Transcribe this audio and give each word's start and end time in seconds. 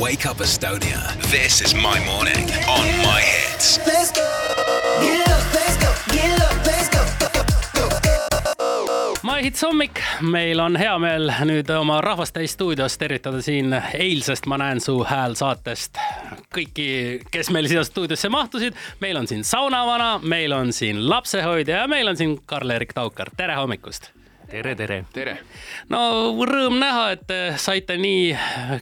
Wake 0.00 0.30
Up 0.30 0.38
Estonia. 0.38 0.98
This 1.30 1.60
is 1.60 1.74
my 1.74 1.98
morning 2.06 2.50
on 2.68 2.86
my 3.02 3.20
hits. 3.20 3.80
Let's 3.86 4.12
go. 4.12 4.22
Get 5.02 5.28
up, 5.28 5.54
let's 5.54 5.76
go. 5.76 5.90
Get 6.12 6.40
up, 6.40 6.66
let's 6.66 6.88
go. 6.88 6.98
maihits 9.22 9.62
hommik, 9.62 10.00
meil 10.20 10.60
on 10.60 10.76
hea 10.78 10.92
meel 11.02 11.32
nüüd 11.50 11.70
oma 11.74 12.00
Rahvastäis 12.00 12.54
stuudios 12.54 12.98
tervitada 12.98 13.42
siin 13.42 13.74
eilsest 13.74 14.46
Ma 14.46 14.58
näen 14.62 14.80
su 14.80 15.00
hääl 15.04 15.34
saatest 15.34 15.98
kõiki, 16.54 16.86
kes 17.30 17.50
meil 17.50 17.66
siia 17.68 17.82
stuudiosse 17.84 18.30
mahtusid. 18.30 18.78
meil 19.00 19.16
on 19.16 19.26
siin 19.26 19.44
saunavana, 19.44 20.20
meil 20.22 20.52
on 20.52 20.72
siin 20.72 21.08
lapsehoidja 21.10 21.82
ja 21.82 21.88
meil 21.88 22.08
on 22.08 22.16
siin 22.16 22.38
Karl-Erik 22.46 22.94
Taukar, 22.94 23.34
tere 23.36 23.54
hommikust 23.58 24.12
tere, 24.50 24.74
tere. 24.76 24.98
tere! 25.12 25.34
no 25.92 26.00
rõõm 26.48 26.78
näha, 26.80 27.04
et 27.16 27.32
saite 27.60 27.98
nii 28.00 28.32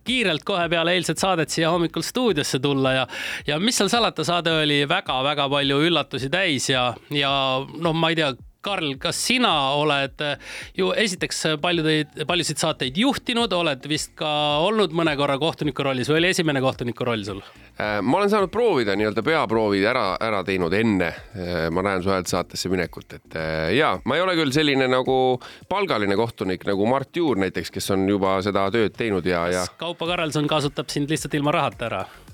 kiirelt 0.07 0.45
kohe 0.47 0.69
peale 0.73 0.95
eilset 0.97 1.21
saadet 1.23 1.53
siia 1.53 1.73
hommikul 1.75 2.05
stuudiosse 2.07 2.61
tulla 2.63 2.93
ja, 3.01 3.07
ja 3.49 3.59
mis 3.63 3.79
seal 3.79 3.91
salata, 3.93 4.25
saade 4.27 4.55
oli 4.63 4.83
väga-väga 4.89 5.49
palju 5.53 5.81
üllatusi 5.89 6.31
täis 6.33 6.71
ja, 6.71 6.89
ja 7.11 7.33
noh, 7.67 7.97
ma 7.97 8.13
ei 8.13 8.21
tea 8.21 8.33
Karl, 8.67 8.97
kas 9.01 9.21
sina 9.29 9.53
oled 9.79 10.27
ju 10.77 10.91
esiteks 10.99 11.45
paljudeid, 11.63 12.25
paljusid 12.27 12.61
saateid 12.61 12.99
juhtinud, 12.99 13.53
oled 13.55 13.87
vist 13.91 14.17
ka 14.19 14.29
olnud 14.67 14.95
mõne 14.97 15.15
korra 15.19 15.39
kohtuniku 15.41 15.87
rollis 15.87 16.11
või 16.11 16.21
oli 16.21 16.35
esimene 16.35 16.63
kohtuniku 16.65 17.07
roll 17.07 17.25
sul? 17.27 17.43
Äh, 17.77 17.99
ma 18.03 18.19
olen 18.19 18.31
saanud 18.33 18.51
proovida 18.53 18.95
nii-öelda 18.97 19.23
peaproovid 19.27 19.85
ära, 19.85 20.05
ära 20.23 20.41
teinud 20.47 20.73
enne 20.73 21.11
äh, 21.13 21.67
Ma 21.71 21.83
näen 21.85 22.01
su 22.01 22.09
häält 22.09 22.31
saatesse 22.31 22.71
minekut, 22.73 23.19
et 23.19 23.37
äh, 23.37 23.75
ja 23.77 23.91
ma 24.09 24.17
ei 24.17 24.25
ole 24.25 24.33
küll 24.39 24.55
selline 24.55 24.89
nagu 24.89 25.17
palgaline 25.69 26.17
kohtunik 26.17 26.65
nagu 26.69 26.87
Mart 26.89 27.17
Juur 27.17 27.37
näiteks, 27.43 27.71
kes 27.75 27.91
on 27.93 28.07
juba 28.09 28.39
seda 28.47 28.65
tööd 28.73 28.97
teinud 28.97 29.27
ja, 29.29 29.45
ja. 29.53 29.67
Kaupo 29.77 30.09
Karelson 30.09 30.49
kasutab 30.49 30.89
sind 30.93 31.13
lihtsalt 31.13 31.37
ilma 31.37 31.53
rahata 31.59 31.91
ära 31.91 32.01
äh,? 32.07 32.26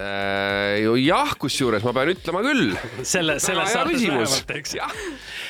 Jah, 1.02 1.34
kusjuures 1.38 1.84
ma 1.86 1.94
pean 1.96 2.12
ütlema 2.12 2.42
küll. 2.46 2.74
selle, 3.02 3.38
selles 3.42 3.72
saates 3.74 4.02
vähemalt, 4.02 4.52
eks. 4.58 4.76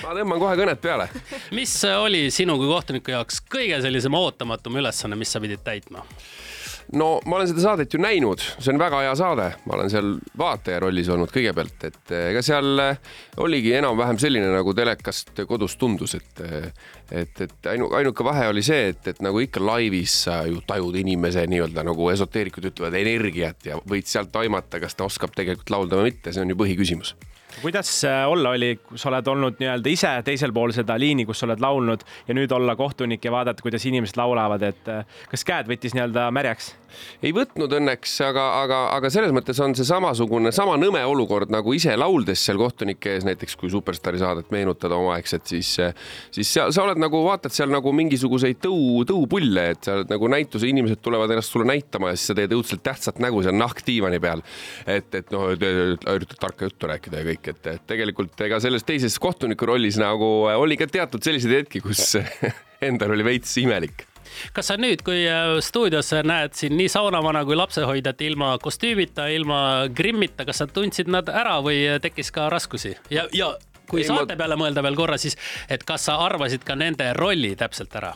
ma 0.02 0.14
tõmban 0.18 0.42
kohe 0.42 0.56
kõnet 0.60 0.82
peale. 0.82 1.08
mis 1.56 1.74
oli 1.90 2.26
sinu 2.34 2.58
kui 2.60 2.70
kohtuniku 2.70 3.14
jaoks 3.16 3.42
kõige 3.52 3.80
sellisem 3.84 4.14
ootamatum 4.18 4.80
ülesanne, 4.82 5.18
mis 5.18 5.32
sa 5.32 5.42
pidid 5.42 5.64
täitma? 5.64 6.06
No 6.98 7.08
ma 7.26 7.38
olen 7.38 7.50
seda 7.50 7.64
saadet 7.64 7.94
ju 7.94 8.00
näinud, 8.02 8.42
see 8.58 8.72
on 8.72 8.80
väga 8.80 9.02
hea 9.04 9.14
saade, 9.18 9.48
ma 9.66 9.76
olen 9.76 9.92
seal 9.92 10.14
vaataja 10.38 10.80
rollis 10.84 11.10
olnud 11.12 11.32
kõigepealt, 11.34 11.86
et 11.88 12.14
eh, 12.14 12.28
ega 12.32 12.42
seal 12.44 12.84
eh, 12.84 13.00
oligi 13.42 13.74
enam-vähem 13.78 14.20
selline 14.22 14.52
nagu 14.52 14.74
telekast 14.76 15.44
kodus 15.48 15.76
tundus, 15.80 16.16
et 16.18 16.44
eh, 16.46 16.68
et, 17.12 17.42
et 17.44 17.66
ainu, 17.68 17.90
ainuke 17.98 18.24
vahe 18.24 18.46
oli 18.48 18.62
see, 18.64 18.86
et, 18.94 19.10
et 19.10 19.18
nagu 19.24 19.40
ikka 19.42 19.60
laivis 19.60 20.14
sa 20.26 20.38
ju 20.48 20.62
tajud 20.66 20.96
inimese 21.02 21.44
nii-öelda 21.50 21.84
nagu 21.84 22.08
esoteerikud 22.12 22.70
ütlevad 22.70 22.96
energiat 22.96 23.68
ja 23.68 23.76
võid 23.88 24.08
sealt 24.08 24.36
aimata, 24.40 24.80
kas 24.80 24.96
ta 24.96 25.04
oskab 25.04 25.36
tegelikult 25.36 25.74
laulda 25.74 26.00
või 26.00 26.12
mitte, 26.12 26.32
see 26.32 26.44
on 26.44 26.54
ju 26.54 26.58
põhiküsimus 26.62 27.12
kuidas 27.62 27.90
olla 28.26 28.54
oli, 28.56 28.72
sa 28.96 29.10
oled 29.10 29.26
olnud 29.28 29.58
nii-öelda 29.60 29.92
ise 29.92 30.12
teisel 30.24 30.52
pool 30.52 30.72
seda 30.74 30.96
liini, 30.98 31.26
kus 31.28 31.42
sa 31.42 31.48
oled 31.48 31.60
laulnud 31.62 32.04
ja 32.28 32.36
nüüd 32.36 32.52
olla 32.54 32.76
kohtunik 32.76 33.24
ja 33.24 33.32
vaadata, 33.34 33.62
kuidas 33.62 33.86
inimesed 33.86 34.16
laulavad, 34.16 34.62
et 34.72 34.92
kas 35.30 35.44
käed 35.44 35.70
võttis 35.70 35.96
nii-öelda 35.96 36.30
märjaks? 36.34 36.72
Ei 37.22 37.32
võtnud 37.34 37.72
õnneks, 37.78 38.14
aga, 38.26 38.46
aga, 38.62 38.80
aga 38.96 39.10
selles 39.12 39.32
mõttes 39.34 39.58
on 39.64 39.74
see 39.78 39.86
samasugune, 39.88 40.52
sama 40.54 40.76
nõme 40.80 41.02
olukord 41.08 41.52
nagu 41.52 41.74
ise 41.76 41.94
lauldes 41.98 42.42
seal 42.46 42.60
kohtunike 42.60 43.16
ees, 43.16 43.26
näiteks 43.28 43.56
kui 43.60 43.70
Superstaari 43.72 44.20
saadet 44.22 44.52
meenutada 44.54 44.98
omaaegset, 44.98 45.46
siis, 45.54 45.74
siis 46.34 46.52
sa, 46.52 46.68
sa 46.74 46.84
oled 46.86 47.00
nagu 47.02 47.22
vaatad 47.26 47.54
seal 47.54 47.72
nagu 47.72 47.92
mingisuguseid 47.96 48.60
tõu, 48.64 49.02
tõupulle, 49.08 49.68
et 49.76 49.88
sa 49.88 49.98
oled 49.98 50.12
nagu 50.12 50.30
näituse, 50.32 50.68
inimesed 50.70 51.02
tulevad 51.04 51.32
ennast 51.32 51.54
sulle 51.54 51.68
näitama 51.68 52.12
ja 52.12 52.18
siis 52.18 52.32
sa 52.32 52.38
teed 52.38 52.54
õudselt 52.56 52.84
tähtsat 52.86 53.22
nägu 53.22 53.42
seal 53.44 53.56
nahkdiivani 53.58 54.20
peal. 54.22 54.44
et, 54.86 55.10
et 55.14 55.34
noh, 55.34 55.50
üritad 55.52 56.38
tarka 56.40 56.68
juttu 56.68 56.90
rääkida 56.90 57.22
ja 57.22 57.30
kõik, 57.32 57.52
et, 57.54 57.66
et 57.76 57.88
tegelikult 57.94 58.46
ega 58.46 58.60
selles 58.62 58.86
teises 58.86 59.18
kohtuniku 59.22 59.68
rollis 59.68 59.98
nagu 60.00 60.32
oli 60.52 60.78
ka 60.80 60.88
teatud 60.90 61.22
selliseid 61.24 61.62
hetki, 61.62 61.82
kus 61.84 62.16
endal 62.88 63.14
oli 63.16 63.32
veits 63.32 63.56
imelik 63.62 64.11
kas 64.56 64.72
sa 64.72 64.78
nüüd, 64.80 65.04
kui 65.06 65.24
äh, 65.28 65.56
stuudios 65.64 66.12
näed 66.26 66.56
siin 66.58 66.76
nii 66.78 66.90
saunavana 66.92 67.44
kui 67.48 67.58
lapsehoidjat 67.58 68.24
ilma 68.28 68.54
kostüümita, 68.62 69.28
ilma 69.32 69.62
grimmita, 69.94 70.46
kas 70.48 70.62
sa 70.62 70.68
tundsid 70.70 71.10
nad 71.12 71.28
ära 71.28 71.58
või 71.64 71.84
tekkis 72.02 72.32
ka 72.34 72.48
raskusi? 72.52 72.96
Ja, 73.12 73.26
ja 73.36 73.54
kui 73.90 74.02
ei, 74.02 74.08
saate 74.08 74.34
ma... 74.34 74.42
peale 74.44 74.58
mõelda 74.60 74.84
veel 74.84 74.98
korra, 74.98 75.18
siis 75.20 75.38
et 75.70 75.84
kas 75.86 76.08
sa 76.08 76.18
arvasid 76.24 76.64
ka 76.66 76.76
nende 76.78 77.12
rolli 77.18 77.56
täpselt 77.58 77.96
ära? 78.00 78.14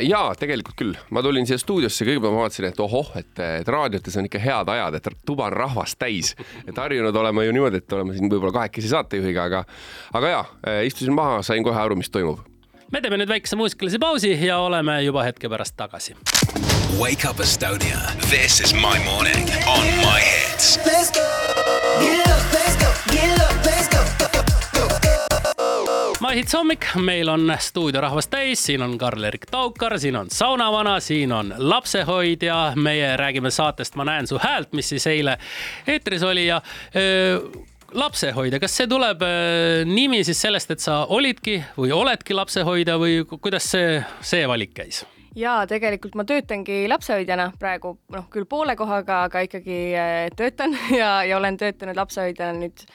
ja 0.00 0.20
tegelikult 0.38 0.76
küll, 0.78 0.94
ma 1.12 1.20
tulin 1.24 1.44
siia 1.44 1.58
stuudiosse, 1.60 2.06
kõigepealt 2.08 2.32
ma 2.32 2.46
vaatasin, 2.46 2.70
et 2.70 2.80
ohoh, 2.80 3.10
et, 3.20 3.32
et 3.60 3.68
raadiotes 3.68 4.16
on 4.16 4.28
ikka 4.28 4.40
head 4.40 4.70
ajad, 4.72 4.96
et 4.96 5.10
tuba 5.28 5.50
on 5.50 5.56
rahvast 5.58 5.98
täis, 6.00 6.32
et 6.64 6.78
harjunud 6.80 7.16
olema 7.20 7.44
ju 7.44 7.52
niimoodi, 7.52 7.82
et 7.82 7.96
oleme 7.96 8.16
siin 8.16 8.32
võib-olla 8.32 8.54
kahekesi 8.62 8.88
saatejuhiga, 8.94 9.44
aga, 9.50 9.62
aga 10.16 10.32
ja, 10.32 10.42
istusin 10.88 11.12
maha, 11.12 11.42
sain 11.44 11.64
kohe 11.66 11.80
aru, 11.80 12.00
mis 12.00 12.08
toimub 12.08 12.40
me 12.92 13.00
teeme 13.00 13.18
nüüd 13.20 13.28
väikese 13.30 13.56
muusikalise 13.56 13.98
pausi 13.98 14.32
ja 14.46 14.58
oleme 14.58 15.00
juba 15.02 15.22
hetke 15.26 15.48
pärast 15.48 15.76
tagasi. 15.76 16.16
Wake 16.98 17.28
up 17.28 17.40
Estonia, 17.40 17.98
this 18.30 18.60
is 18.60 18.74
my 18.74 18.98
morning 19.04 19.50
on 19.66 19.86
my 20.02 20.20
hits. 20.20 20.78
Let's 20.86 21.10
go, 21.10 21.24
get 22.00 22.28
up, 22.28 22.54
let's 22.54 22.76
go, 22.78 22.90
get 23.12 23.40
up, 23.40 23.66
let's 23.66 23.88
go. 23.88 24.04
maihits 26.24 26.54
hommik, 26.56 26.86
meil 26.96 27.28
on 27.28 27.52
stuudiorahvast 27.58 28.30
täis, 28.32 28.62
siin 28.66 28.82
on 28.82 28.94
Karl-Erik 28.98 29.44
Taukar, 29.50 29.98
siin 30.00 30.16
on 30.16 30.30
saunavana, 30.32 31.00
siin 31.00 31.32
on 31.32 31.54
lapsehoidja, 31.58 32.72
meie 32.76 33.16
räägime 33.16 33.50
saatest 33.50 33.94
Ma 33.94 34.06
näen 34.08 34.26
su 34.26 34.38
häält, 34.40 34.72
mis 34.72 34.88
siis 34.88 35.06
eile 35.06 35.36
eetris 35.86 36.22
oli 36.22 36.46
ja 36.46 36.62
öö, 36.96 37.38
lapsehoidja, 37.94 38.60
kas 38.62 38.76
see 38.78 38.88
tuleb 38.90 39.22
äh, 39.24 39.82
nimi 39.88 40.22
siis 40.26 40.40
sellest, 40.42 40.70
et 40.74 40.82
sa 40.82 41.04
olidki 41.14 41.60
või 41.78 41.92
oledki 41.94 42.36
lapsehoidja 42.36 42.96
või 43.00 43.20
kuidas 43.34 43.70
see, 43.74 43.98
see 44.24 44.46
valik 44.50 44.74
käis? 44.76 45.04
ja 45.34 45.64
tegelikult 45.66 46.14
ma 46.14 46.22
töötangi 46.26 46.84
lapsehoidjana 46.90 47.48
praegu 47.58 47.96
noh, 48.14 48.28
küll 48.30 48.46
poole 48.46 48.76
kohaga, 48.78 49.24
aga 49.28 49.42
ikkagi 49.46 49.78
äh, 49.98 50.28
töötan 50.36 50.76
ja, 51.00 51.16
ja 51.26 51.38
olen 51.38 51.58
töötanud 51.60 51.98
lapsehoidjana 51.98 52.58
nüüd 52.60 52.86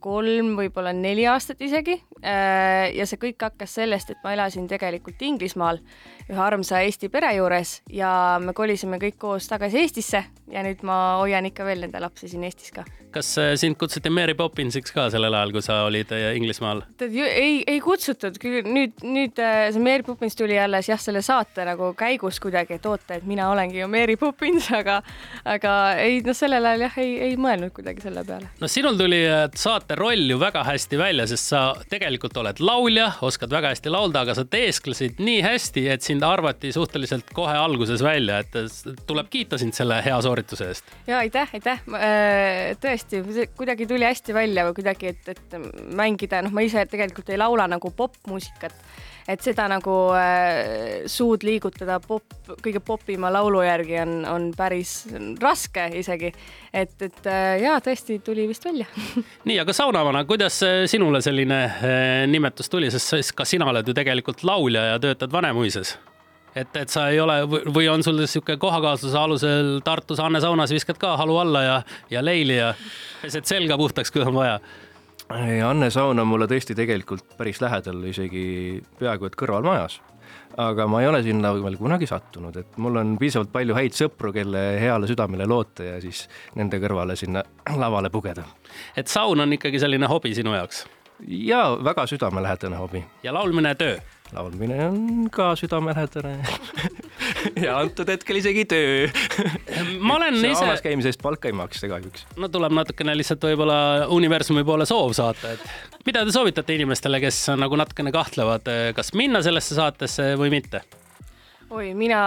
kolm, 0.00 0.54
võib-olla 0.58 0.92
neli 0.96 1.26
aastat 1.30 1.62
isegi. 1.64 1.98
Äh, 2.22 2.90
ja 2.96 3.06
see 3.06 3.20
kõik 3.20 3.42
hakkas 3.48 3.76
sellest, 3.80 4.14
et 4.14 4.22
ma 4.24 4.34
elasin 4.34 4.68
tegelikult 4.70 5.22
Inglismaal 5.22 5.80
ühe 6.28 6.40
armsa 6.42 6.82
Eesti 6.84 7.08
pere 7.12 7.30
juures 7.36 7.78
ja 7.92 8.10
me 8.42 8.52
kolisime 8.56 8.98
kõik 9.02 9.18
koos 9.20 9.48
tagasi 9.48 9.84
Eestisse 9.84 10.24
ja 10.52 10.64
nüüd 10.66 10.82
ma 10.86 11.18
hoian 11.22 11.46
ikka 11.48 11.66
veel 11.68 11.86
nende 11.86 12.00
lapsi 12.02 12.28
siin 12.28 12.44
Eestis 12.48 12.74
ka 12.74 12.84
kas 13.12 13.30
äh, 13.40 13.54
sind 13.56 13.78
kutsuti 13.80 14.10
Mary 14.12 14.34
Poppinsiks 14.36 14.92
ka 14.92 15.06
sellel 15.12 15.32
ajal, 15.34 15.52
kui 15.54 15.64
sa 15.64 15.78
olid 15.86 16.10
äh, 16.12 16.34
Inglismaal? 16.36 16.82
tead, 17.00 17.14
ei, 17.24 17.62
ei 17.66 17.80
kutsutud, 17.80 18.36
nüüd, 18.68 19.00
nüüd 19.06 19.40
see 19.40 19.82
Mary 19.82 20.04
Poppins 20.04 20.36
tuli 20.36 20.58
alles 20.60 20.90
jah, 20.90 21.00
selle 21.00 21.22
saate 21.24 21.64
nagu 21.68 21.92
käigus 21.98 22.40
kuidagi, 22.42 22.76
et 22.76 22.88
oota, 22.88 23.16
et 23.16 23.24
mina 23.28 23.48
olengi 23.52 23.80
ju 23.80 23.88
Mary 23.88 24.18
Poppins, 24.20 24.68
aga, 24.76 25.00
aga 25.48 25.74
ei, 26.02 26.20
noh, 26.26 26.36
sellel 26.36 26.68
ajal 26.68 26.88
jah, 26.88 26.98
ei, 27.00 27.14
ei 27.30 27.38
mõelnud 27.40 27.72
kuidagi 27.76 28.04
selle 28.04 28.24
peale. 28.28 28.52
no 28.60 28.68
sinul 28.68 29.00
tuli 29.00 29.22
saate 29.56 29.87
roll 29.98 30.30
ju 30.30 30.38
väga 30.40 30.62
hästi 30.68 31.00
välja, 31.00 31.26
sest 31.30 31.52
sa 31.52 31.62
tegelikult 31.90 32.36
oled 32.40 32.60
laulja, 32.60 33.10
oskad 33.24 33.52
väga 33.52 33.72
hästi 33.74 33.92
laulda, 33.92 34.22
aga 34.26 34.36
sa 34.38 34.44
teesklesid 34.44 35.22
nii 35.22 35.40
hästi, 35.44 35.86
et 35.94 36.06
sind 36.06 36.24
arvati 36.26 36.72
suhteliselt 36.74 37.32
kohe 37.36 37.56
alguses 37.56 38.02
välja, 38.04 38.42
et 38.44 39.04
tuleb 39.08 39.30
kiita 39.32 39.58
sind 39.58 39.76
selle 39.76 40.00
hea 40.04 40.20
soorituse 40.22 40.68
eest. 40.68 40.96
ja 41.08 41.22
aitäh, 41.24 41.50
aitäh, 41.56 41.82
tõesti 42.82 43.08
tõesti, 43.08 43.48
kuidagi 43.56 43.86
tuli 43.86 44.06
hästi 44.06 44.34
välja 44.34 44.64
või 44.68 44.76
kuidagi, 44.78 45.12
et, 45.12 45.28
et 45.28 45.56
mängida, 45.96 46.42
noh, 46.44 46.54
ma 46.54 46.64
ise 46.66 46.84
tegelikult 46.90 47.30
ei 47.30 47.38
laula 47.40 47.68
nagu 47.70 47.90
popmuusikat, 47.90 48.74
et 49.28 49.44
seda 49.44 49.66
nagu 49.70 49.94
äh, 50.16 51.04
suud 51.10 51.44
liigutada 51.44 51.98
pop, 52.00 52.24
kõige 52.64 52.80
popima 52.84 53.30
laulu 53.32 53.60
järgi 53.66 53.98
on, 54.02 54.14
on 54.28 54.48
päris 54.56 55.02
raske 55.42 55.88
isegi. 56.00 56.32
et, 56.72 56.94
et 57.02 57.28
äh, 57.28 57.58
jaa, 57.64 57.78
tõesti 57.84 58.20
tuli 58.24 58.48
vist 58.48 58.64
välja 58.64 58.88
nii, 59.48 59.58
aga 59.60 59.76
saunavana, 59.76 60.24
kuidas 60.28 60.60
äh, 60.66 60.84
sinule 60.90 61.22
selline 61.24 61.64
äh, 61.64 62.04
nimetus 62.30 62.72
tuli, 62.72 62.90
sest 62.94 63.34
ka 63.36 63.46
sina 63.48 63.68
oled 63.68 63.88
ju 63.88 63.96
tegelikult 63.96 64.44
laulja 64.48 64.92
ja 64.94 65.02
töötad 65.02 65.32
Vanemuises 65.32 65.98
et, 66.56 66.76
et 66.76 66.88
sa 66.88 67.08
ei 67.12 67.20
ole 67.20 67.40
või 67.46 67.88
on 67.92 68.02
sul 68.04 68.20
sihuke 68.26 68.56
kohakaasluse 68.60 69.18
alusel 69.18 69.72
Tartus 69.84 70.20
Anne 70.22 70.40
saunas 70.42 70.72
viskad 70.74 70.98
ka 71.00 71.16
halu 71.20 71.36
alla 71.42 71.62
ja, 71.64 71.78
ja 72.10 72.24
leili 72.24 72.58
ja 72.58 72.72
pesed 73.22 73.48
selga 73.48 73.78
puhtaks, 73.78 74.12
kui 74.14 74.24
on 74.24 74.36
vaja? 74.36 74.58
Anne 75.28 75.90
saun 75.92 76.18
on 76.18 76.28
mulle 76.28 76.46
tõesti 76.48 76.76
tegelikult 76.76 77.36
päris 77.36 77.60
lähedal, 77.60 78.00
isegi 78.08 78.44
peaaegu 78.98 79.28
et 79.28 79.36
kõrvalmajas 79.36 79.98
aga 80.58 80.86
ma 80.90 81.02
ei 81.02 81.08
ole 81.08 81.20
sinna 81.22 81.52
veel 81.54 81.76
kunagi 81.78 82.06
sattunud, 82.08 82.56
et 82.58 82.78
mul 82.82 82.98
on 83.00 83.14
piisavalt 83.20 83.50
palju 83.54 83.76
häid 83.76 83.96
sõpru, 83.96 84.32
kelle 84.34 84.62
heale 84.82 85.08
südamele 85.10 85.46
loota 85.48 85.86
ja 85.86 85.96
siis 86.02 86.24
nende 86.58 86.80
kõrvale 86.82 87.16
sinna 87.18 87.44
lavale 87.82 88.10
pugeda. 88.10 88.44
et 88.96 89.08
saun 89.08 89.40
on 89.40 89.52
ikkagi 89.58 89.80
selline 89.80 90.10
hobi 90.10 90.34
sinu 90.34 90.56
jaoks? 90.56 90.86
ja 91.26 91.62
väga 91.84 92.06
südamelähedane 92.06 92.76
hobi. 92.76 93.04
ja 93.22 93.34
laulmine 93.34 93.74
töö? 93.74 93.98
laulmine 94.32 94.88
on 94.88 95.30
ka 95.30 95.54
südamelähedane 95.56 96.38
ja 97.64 97.78
antud 97.78 98.08
hetkel 98.08 98.42
isegi 98.42 98.64
töö 98.64 99.08
ma 100.00 100.18
olen 100.18 100.38
ise 100.40 100.54
saunas, 100.60 100.84
käimise 100.84 101.12
eest 101.12 101.22
palka 101.24 101.50
ei 101.50 101.56
maksta 101.56 101.90
kahjuks. 101.90 102.26
no 102.36 102.50
tuleb 102.52 102.74
natukene 102.76 103.16
lihtsalt 103.18 103.44
võib-olla 103.50 103.80
universumi 104.14 104.64
poole 104.66 104.86
soov 104.88 105.14
saata, 105.16 105.56
et 105.56 106.06
mida 106.08 106.24
te 106.24 106.34
soovitate 106.34 106.78
inimestele, 106.78 107.20
kes 107.22 107.44
nagu 107.58 107.78
natukene 107.78 108.14
kahtlevad, 108.14 108.70
kas 108.96 109.12
minna 109.18 109.42
sellesse 109.44 109.78
saatesse 109.78 110.32
või 110.40 110.52
mitte? 110.58 110.84
oi, 111.70 111.92
mina 111.94 112.20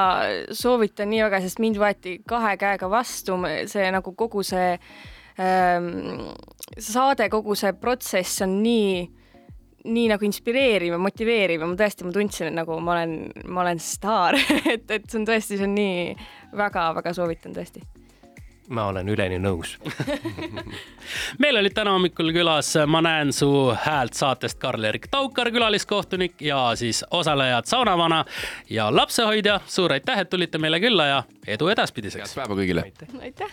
soovitan 0.53 1.09
nii 1.11 1.23
väga, 1.25 1.41
sest 1.43 1.61
mind 1.61 1.79
võeti 1.81 2.19
kahe 2.27 2.53
käega 2.61 2.89
vastu, 2.91 3.39
see 3.71 3.87
nagu 3.93 4.13
kogu 4.17 4.43
see 4.45 4.75
ähm, 5.41 6.29
saade, 6.77 7.29
kogu 7.33 7.57
see 7.57 7.73
protsess 7.81 8.43
on 8.45 8.59
nii, 8.61 9.01
nii 9.89 10.07
nagu 10.11 10.27
inspireeriv 10.27 10.95
ja 10.95 11.01
motiveeriv 11.01 11.63
ja 11.63 11.69
ma 11.71 11.79
tõesti, 11.79 12.05
ma 12.05 12.13
tundsin, 12.15 12.51
et 12.51 12.57
nagu 12.59 12.77
ma 12.83 12.97
olen, 12.99 13.15
ma 13.49 13.65
olen 13.65 13.81
staar, 13.81 14.37
et, 14.75 14.85
et 14.85 15.09
see 15.09 15.21
on 15.21 15.27
tõesti, 15.29 15.57
see 15.57 15.67
on 15.67 15.75
nii 15.77 16.05
väga-väga 16.57 17.13
soovitan 17.13 17.53
tõesti. 17.55 17.81
ma 18.69 18.85
olen 18.87 19.09
üleni 19.09 19.39
nõus. 19.39 19.73
meil 21.43 21.57
olid 21.59 21.73
täna 21.75 21.91
hommikul 21.91 22.31
külas 22.31 22.73
Ma 22.87 23.01
näen 23.01 23.33
su 23.33 23.49
häält 23.85 24.13
saatest 24.13 24.59
Karl-Erik 24.59 25.07
Taukar, 25.11 25.51
külaliskohtunik 25.51 26.41
ja 26.41 26.75
siis 26.75 27.03
osalejad 27.11 27.65
Saunavana 27.65 28.25
ja 28.69 28.87
lapsehoidja. 28.95 29.59
suur 29.67 29.91
aitäh, 29.91 30.19
et 30.19 30.29
tulite 30.29 30.57
meile 30.57 30.79
külla 30.79 31.05
ja 31.05 31.23
edu 31.47 31.67
edaspidiseks. 31.67 32.35
päeva 32.35 32.55
kõigile. 32.55 32.91
aitäh. 33.21 33.51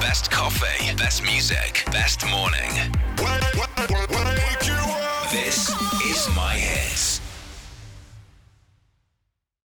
Best 0.00 0.30
coffee, 0.30 0.94
best 0.96 1.22
music, 1.22 1.84
best 1.92 2.24
morning. 2.30 2.72
This 5.34 6.03